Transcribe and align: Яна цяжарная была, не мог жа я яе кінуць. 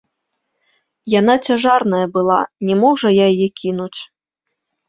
Яна 1.19 1.35
цяжарная 1.51 2.01
была, 2.15 2.39
не 2.71 2.75
мог 2.81 2.93
жа 3.03 3.09
я 3.23 3.27
яе 3.35 3.49
кінуць. 3.63 3.99